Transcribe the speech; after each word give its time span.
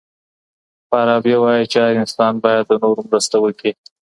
فارابي 0.89 1.33
وايي 1.41 1.65
چي 1.71 1.77
هر 1.85 1.93
انسان 2.01 2.33
بايد 2.43 2.65
د 2.67 2.71
نورو 2.83 3.01
مرسته 3.09 3.35
وکړي. 3.41 3.71